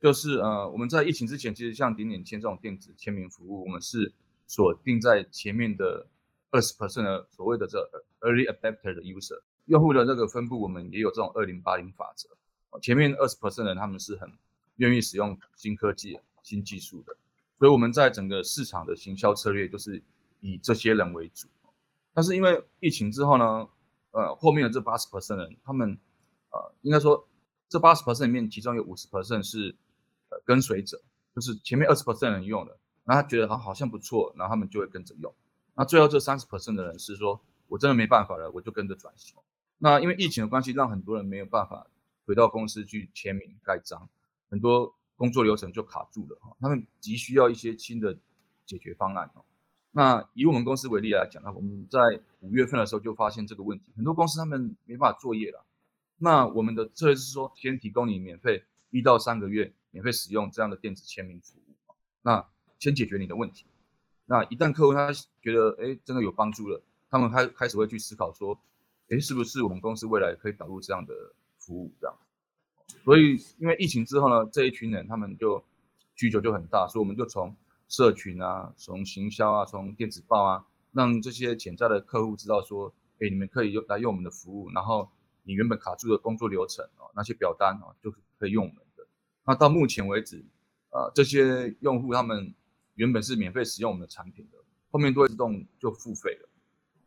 [0.00, 4.12] 就是呃我们在疫情之前，其实像点点签这种电子签名服务，我们是
[4.46, 6.06] 锁定在前面的
[6.50, 7.78] 二十 percent 的所谓的这
[8.20, 12.28] early adapter 的 user 用户的这个分布，我们也有这种二零八零法则，
[12.80, 14.32] 前面二十 percent 人他们是很
[14.76, 17.16] 愿意使用新科技、新技术的，
[17.58, 20.02] 所以我们在整个市场的行销策略就是
[20.40, 21.48] 以这些人为主，
[22.14, 23.68] 但是因为疫情之后呢？
[24.10, 25.96] 呃，后面的这八十 percent 人，他们，
[26.50, 27.28] 呃，应该说
[27.68, 29.76] 这八十 percent 里面，其中有五十 percent 是
[30.30, 31.00] 呃跟随者，
[31.34, 35.34] 就是前面二十 percent 人用的，然后他觉得好好像不错，然后他们就会跟着用。
[35.74, 39.36] 那最后这三十 percent 的人是说，我真的没办法了，我就跟着转型。
[39.78, 41.86] 那因为疫情的关系，让很多人没有办法
[42.26, 44.08] 回到公司去签名盖章，
[44.50, 48.18] 很多工作流程就卡住了哈，他们急需要一些新的
[48.66, 49.44] 解决方案哦。
[49.92, 51.98] 那以我们公司为例来讲，那我们在
[52.40, 55.64] 五月份的时候就发现这个问题，很多公司他们没办法作业了。
[56.18, 62.46] 那我们的策略是说，先提供你免费一到三个月免费使用这样的电子签名服务，那
[62.78, 63.66] 先解决你的问题。
[64.26, 68.58] 那一旦客户他觉得哎真的有帮助了，他们开开始会去思考说，
[69.08, 71.14] 诶，是不是我们公司未来可以导入这样的
[71.56, 71.90] 服务？
[71.98, 72.16] 这样，
[73.04, 75.64] 所以因为疫情之后呢，这一群人他们就
[76.14, 77.56] 需求就很大，所以我们就从
[77.88, 85.10] 社群啊，从行销啊，从电子报啊，让这些潜在的客户知道说，诶，你们可以用来用我们的服务，然后
[85.44, 88.82] 你原本卡住的工作流程哦，那些表单哦，就可以用我们。
[89.48, 90.44] 那到目前为止，
[90.90, 92.54] 呃，这些用户他们
[92.94, 94.58] 原本是免费使用我们的产品的，
[94.92, 96.48] 后面都会自动就付费了。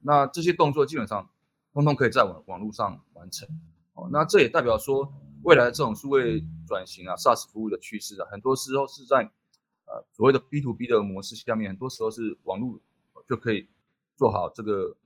[0.01, 1.29] 那这些动作基本上。
[1.73, 3.47] 通通可以在网网络上完成，
[3.93, 5.09] 哦，那这也代表说，
[5.43, 9.23] 未来这种数位转型啊，SaaS 服务的趋势啊，很多时候是在
[9.85, 12.77] 呃所谓的 B to B 的模式下面，很多时候是网络
[13.25, 13.69] 就可以
[14.17, 14.97] 做好这个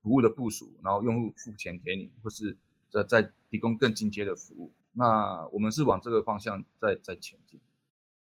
[0.00, 2.56] 服务的部署，然后用户付钱给你，或是
[2.88, 4.72] 再再提供更进阶的服务。
[4.94, 7.60] 那我们是往这个方向在在前进。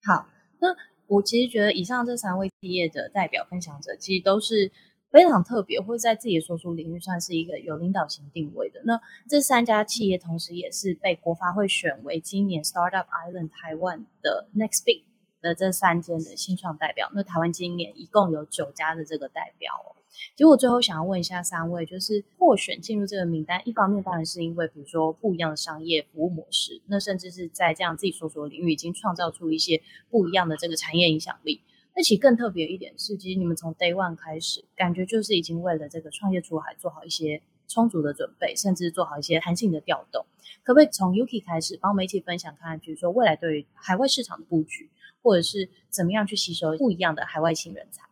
[0.05, 0.27] 好，
[0.61, 0.69] 那
[1.07, 4.73] 我其实觉得以上这三位企业的代表分享者，其实都是。
[5.11, 8.83] 非常特别，或在自己的所属领域算是一个有领导型定位的。
[8.85, 15.05] 那这三家企业同时也是被国发会选为今年 Startup Island 台湾的 Next Big
[15.41, 17.13] 的这三间的新创代表。
[17.15, 19.95] 那台湾今年一共有九家的这个代表。
[20.37, 31.61] 其实我最后想要问一下三位，就是获选进入这个名单，一方面当然是因为比如说不一样的商业服务模式，那甚至是在这样自己所属的领域已经创造出一些不一样的这个产业影响力。
[31.97, 40.27] 那其实更特别一点是，其实你们从 Day One 开始，感觉就是已经为了这个创业出海做好一些充足的准备，甚至做好一些弹性的调动。
[40.65, 44.91] 可不可以从 Yuki 开始，帮我们一起分享看，比如说未来对于海外市场的布局，
[45.23, 48.03] 或者是怎么样去吸收不一样的海外新人才？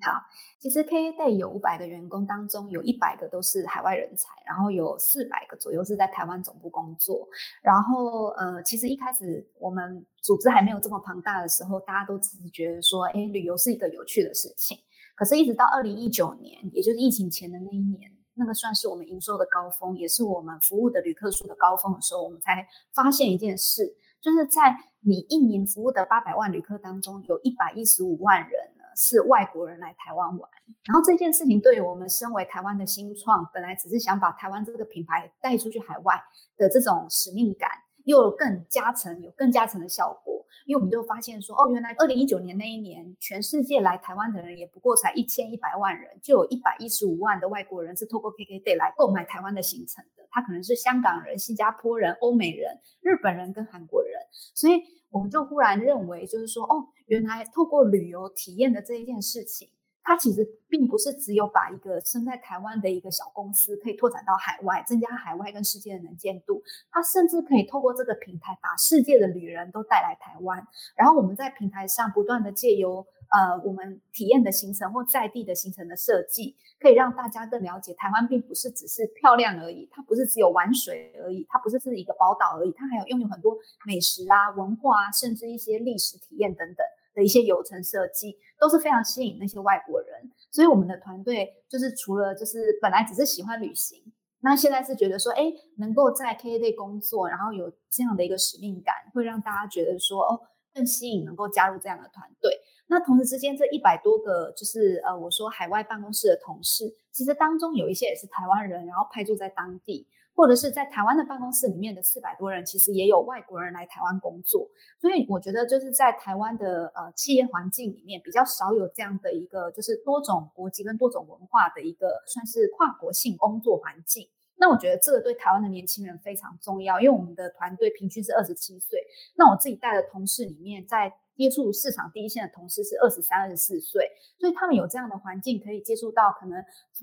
[0.00, 0.12] 好。
[0.58, 7.28] 其实 K A Day 有五百个员工当中，有一百个都是海外人才，然后有四百个左右是在台湾总部工作。
[7.62, 14.78] 然后呃，其实一开始我们组织还没有这么庞大的时候，大家都只是觉得说，哎，旅游是一个有趣的事情。
[15.16, 28.73] 可是，一直到二零一九年，也就是疫情前的那一年，那个算是我们营收的高峰，也是我们服务的旅客数的高峰的时候，我们才发现一件事，就是在你一年服务的八百万旅客当中，有一百一十五万人。
[28.96, 30.50] 是外国人来台湾玩，
[30.84, 36.22] 然后这件事情对于我们身为台湾的新创，本来只是想把台湾这个品牌带出去海外
[36.56, 37.70] 的这种使命感，
[38.04, 40.44] 又更加成，有更加成的效果。
[40.66, 50.26] 因为我们就发现说，哦，原来二零一九年那一年，全世界来台湾的人也不过才一千一百万人，就有一百一十五万的外国人是透过 KKday 来购买台湾的行程的。
[50.30, 54.20] 他可能是香港人、新加坡人、欧美人、日本人跟韩国人，
[54.54, 54.82] 所以。
[55.10, 59.68] 我们就忽然认为，就是说，哦，原来透过旅游体验的这一件事情，
[60.04, 66.62] 它其实并不是只有把一个生在台湾的一个小公司可以拓展到海外，增加海外跟世界的能见度。
[66.92, 70.64] 它甚至可以透过这个平台，把世界的旅人都带来台湾。
[70.94, 73.04] 然后我们在平台上不断的借由。
[73.30, 90.30] 呃，我们体验的行程或在地的行程的设计，可以让大家更了解台湾，并不是只是漂亮而已，它不是只有玩水而已，它不是是一个宝岛而已，它还有拥有很多美食啊、文化啊，甚至一些历史体验等等的一些游程设计，都是非常吸引那些外国人。
[90.50, 94.02] 所以我们的团队就是除了就是本来只是喜欢旅行，
[94.40, 100.40] 那现在是觉得说，哎，能够在 K A 队工作，然后有这样的一个使命感，会让大家觉得说，哦，
[100.74, 102.52] 更吸引能够加入这样的团队。
[102.86, 114.68] 那同时之间，这一百多个就是呃，我说海外办公室的同事，其实当中有一些也是台湾人，然后派驻在当地，或者是在台湾的办公室里面的四百多人，其实也有外国人来台湾工作。
[115.00, 124.28] 所以我觉得就是在台湾的呃企业环境里面，比较少有这样的一个就是多种国籍跟多种文化的一个算是跨国性工作环境。
[124.56, 129.00] 那我觉得这个对台湾的年轻人非常重要，因为我们的团队平均是二十七岁。
[129.34, 136.30] 那我自己带的同事里面，在接触市场第一线的同事是二十三、二十四岁，所以他们有这样的环境可以接触到。
[136.38, 136.60] 可能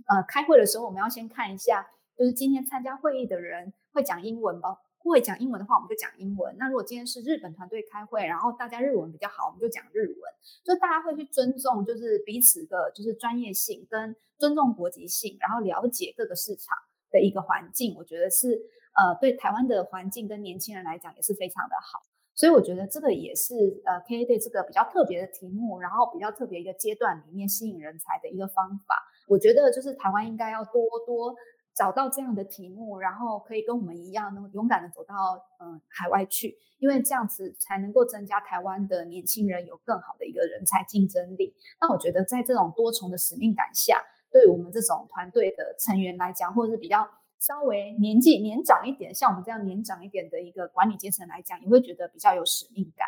[0.07, 1.85] 呃开会的时候，我们要先看一下，
[2.17, 4.77] 就是今天参加会议的人会讲英文吧？
[5.03, 6.55] 会讲英文的话，我们就讲英文。
[6.59, 10.17] 那如果今天是日本团队开会，然后大家日文比较好，我们就讲日文。
[10.63, 16.77] 就大家会去尊重，就是彼此的，就是专业性跟尊重国籍性，然后了解各个市场
[17.09, 17.95] 的一个环境。
[17.97, 18.61] 我觉得是
[18.93, 22.03] 呃对台湾的环境跟年轻人来讲也是非常的好。
[22.33, 28.95] 所以我觉得这个也是呃 K A 对这个比较特别的题目，然后比较特别一个阶段里面吸引人才的一个方法。
[29.27, 31.35] 我觉得就是台湾应该要多多
[31.73, 35.15] 找到这样的题目，然后可以跟我们一样，能勇敢的走到
[35.59, 41.55] 嗯海外去，因为这样子才能够增加台湾的年轻人有更好的一个人才竞争力。
[41.79, 44.01] 那我觉得在这种多重的使命感下，
[44.31, 47.09] 对我们这种团队的成员来讲，或者是比较。
[47.41, 53.07] 稍微年纪年长一点，像我们这样年长一点的一个管理阶层来讲，也会觉得比较有使命感。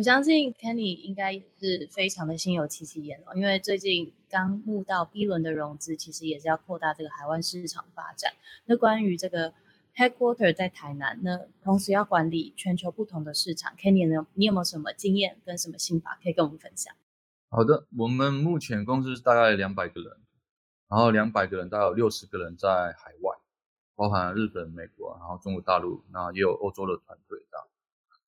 [0.00, 8.32] 我相信 Kenny 应该是非常的心有戚戚焉哦，因为最近刚募到 B 轮的融资，其实也是要扩大这个海外市场发展。
[8.64, 9.52] 那关于这个
[9.94, 16.94] Headquarter 在台南，那同时要管理全球不同的市场，Kenny 呢，你有没有什么经验跟什么心法可以跟我们分享？
[17.50, 20.16] 好的，我们目前公司大概两百个人，
[20.88, 23.36] 然后两百个人大概有六十个人在海外，
[23.94, 27.66] 包含日本、美国，然后中国大陆，那也有欧洲的团队这样。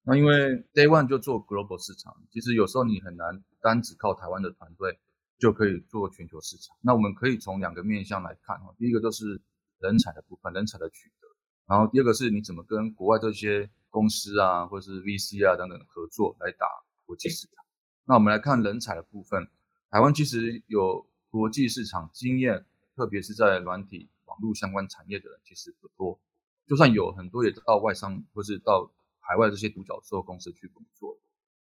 [0.05, 0.35] 那因为
[0.75, 4.99] Day One 就做 Global 市场，其实有时候你很难单只靠台湾的团队
[5.39, 6.77] 就可以做全球市场。
[6.81, 9.41] 那我们可以从两个面向来看哈，第一个就是
[9.79, 11.29] 人才的部分，人才的取得，
[11.69, 16.67] 然后第二个是你怎么跟国外这些公司啊，或者是 VC 啊等等合作来打
[17.07, 17.65] 国际市场。
[18.05, 19.49] 那我们来看人才的部分，
[19.89, 26.19] 台湾其实有国际市场经验，特别是在软体网络相关产业的人其实不多，
[26.67, 28.91] 就算有很多也到外商或是到。
[29.25, 31.17] 海外这些独角兽公司去工作，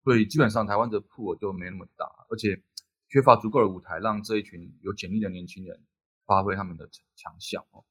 [0.06, 2.64] 所以基本上台湾的铺就没那么大，而且
[3.10, 5.84] 缺乏足够的舞台，让这一群有潜力的年轻人
[6.26, 7.84] 发挥他们的强项哦。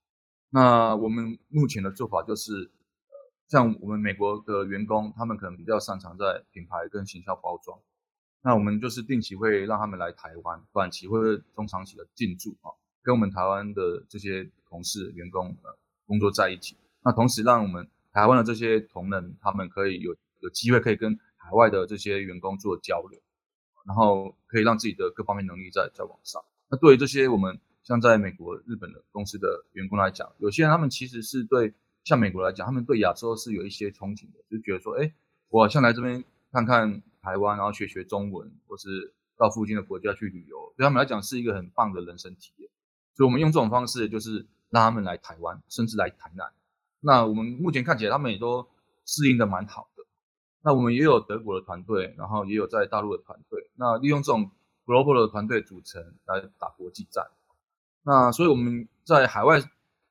[0.49, 2.73] 那我们目前的做法就是，
[3.49, 7.79] 像我们美国的员工，他们可能比较擅长在品牌跟形象包装，
[8.43, 17.89] 那我们就是定期会让他们来台湾，短期或者中长期的进驻啊，跟我们台湾的这些同事员工呃工作在一起，那同时让我们。
[18.13, 23.21] 台湾的这些同仁，他们可以有有机会可以跟海外的这些员工做交流，
[23.87, 26.43] 然后可以让自己的各方面能力在在往上。
[26.69, 31.73] 那对于这些我们像在美国、日本的公司的员工来讲，有些人他们其实是对
[32.05, 35.13] 像美国来讲，他们对亚洲是有一些憧憬的，就觉得说，哎，
[35.49, 42.69] 我好像来这边看看台湾，然后学学中文，或是到附近的国家去旅游，对他们来讲是一个很棒的人生体验。
[43.15, 46.47] 所以，我们用这种方式，就是让他们来台湾，甚至来台南。
[47.03, 48.69] 那我们目前看起来，他们也都
[49.07, 50.05] 适应的蛮好的。
[50.63, 53.71] 那我们也有德国的团队，然后也有在大陆的团队。
[53.77, 54.51] 那利用这种
[54.85, 57.25] global 的团队组成来打国际战。
[58.03, 59.63] 那所以我们在海外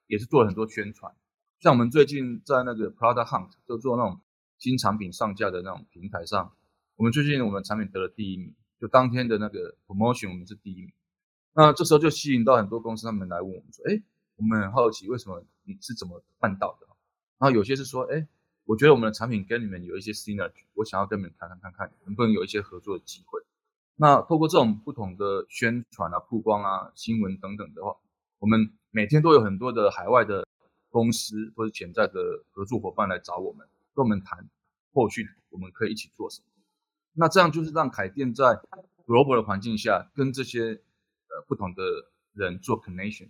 [0.07, 1.13] 也是做了很多宣传，
[1.59, 4.19] 像我们最近在那个 Product Hunt 就做那种
[4.57, 6.51] 新产品上架的那种平台上，
[6.95, 10.91] 我们最近我们产品得了第一名，就当天的那个 promotion 我们是第一名。
[11.53, 14.01] 那这时候就吸引到很多公司他们来问我们说，哎。
[14.41, 16.87] 我们很好奇，为什么你是怎么办到的？
[17.37, 18.27] 然后有些是说，哎，
[18.65, 23.39] 我觉得我们的产品跟你们有一些 synergy，我想要跟你们谈谈看看，能不能有一些合作的机会。
[23.95, 27.95] 那透过这种不同的宣传啊、曝光啊、新闻等等的话，
[28.39, 30.47] 我们每天都有很多的海外的
[30.89, 34.49] 公司或者潜在的合作伙伴来找我们，跟我们谈
[34.91, 36.47] 后续我们可以一起做什么。
[37.13, 38.59] 那这样就是让凯店在
[39.05, 40.81] global 的环境下，跟这些
[41.27, 41.83] 呃不同的
[42.33, 43.29] 人做 connection。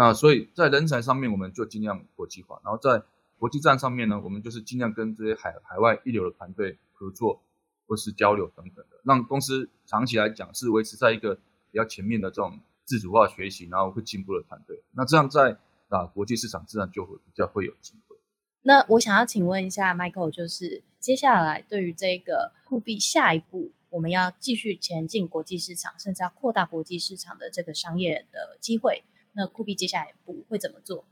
[0.00, 3.04] 那所以在人才上面，我们就尽量国际化；然后在
[3.36, 7.42] 国际站上面呢，我们就是尽量跟这些海海外一流的团队合作，
[7.86, 11.34] 或是交流等等的，让公司长期来讲是维持在一个
[11.70, 14.82] 比较前面的这种自主化学习，然后会进步的团队。
[14.92, 15.58] 那这样在
[15.90, 18.16] 啊国际市场自然就会比较会有机会。
[18.62, 29.04] 那我想要请问一下 Michael，就是接下来对于这个货币下一步，我们要继续前进国际市场，甚至要扩大国际市场的这个商业的机会。
[29.32, 30.14] 那酷币接下来
[30.48, 31.04] 会怎么做？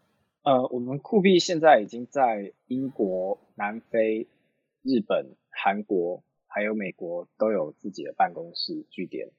[0.42, 4.26] 呃，我们酷币现在已经在英国、南非、
[4.82, 9.30] 日本、韩国还有美国都有自己的办公室据点。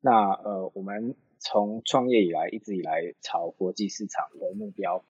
[0.00, 5.04] 那呃，我们从创业以来一直以来朝国际市场的目标，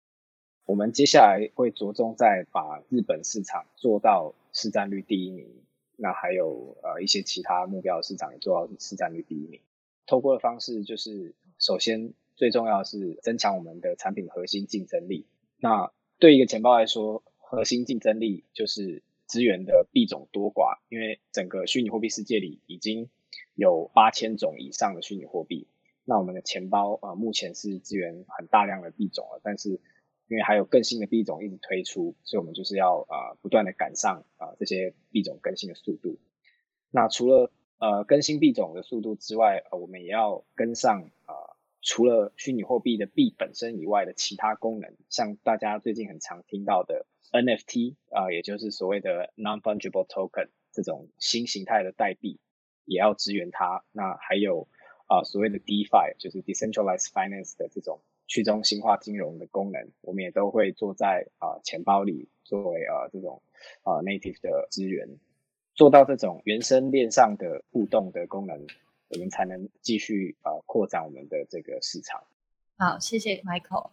[0.64, 5.49] 我们接下来会着重在把日本市场做到市占率第一名，
[5.97, 9.61] 那还有呃一些其他目标市场也做到市占率第一名。
[10.07, 12.12] 透过的方式就是首先。
[12.37, 15.26] 最重要的是增强我们的产品核心竞争力。
[15.59, 20.78] 那对一个钱包来说，核心竞争力就是资源的币种多寡。
[20.91, 23.09] 因为整个虚拟货币世界里已经
[23.55, 25.66] 有八千种以上的虚拟货币，
[26.05, 29.41] 那我们的钱包啊，目前是资源很大量的币种了。
[29.43, 29.80] 但是
[30.28, 36.18] 因为还有更新的币种一直推出，所以我们就是要啊不断的赶上啊这些币种更新的速度。
[36.91, 41.36] 那除了呃更新币种的速度之外，呃我们也要跟上啊。
[41.87, 52.41] 除了虚拟货币的币本身以外的其他功能，像大家最近很常听到的 NFT 啊，也就是所谓的 non-fungible token 这种新形态的代币，
[52.87, 53.84] 也要支援它。
[53.93, 54.66] 那还有
[55.07, 63.41] 啊，所谓的 DeFi，就是 decentralized finance 的这种去中心化金融的功能，我们也都会做在啊钱包里作为啊这种
[63.84, 65.09] 啊 native 的资源，
[65.76, 68.66] 做到这种原生链上的互动的功能。
[69.09, 72.23] 我们才能继续呃扩展我们的这个市场。
[72.79, 73.91] 好，谢谢 Michael。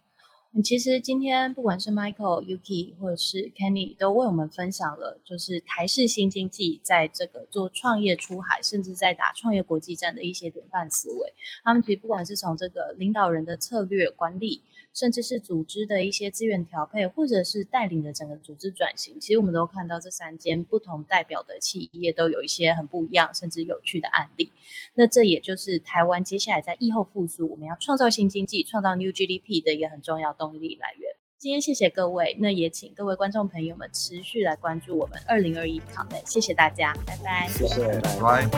[0.62, 11.34] 其实今天不管是 Michael、Yuki 或者是 Kenny，都为我们分享了，就是台式新经济在这个做创业出海，甚至在打创业国际战的一些典范思维。
[11.64, 14.62] 他们其实不管是从这个领导人的策略管理，
[14.94, 24.52] 甚至是组织的一些资源调配，或者是带领的整个组织转型，其实我们都看到这三间不同代表的企业都有一些很不一样，甚至有趣的案例。
[24.94, 31.10] 那这也就是台湾接下来在疫后复苏，我们要创造新经济、创造 New GDP 的一个很重要动力来源。
[31.36, 38.48] 今天谢谢各位，那也请各位观众朋友们持续来关注我们二零二一考内，谢谢大家，拜拜，谢谢，拜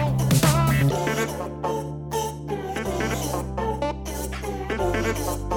[5.51, 5.56] 拜。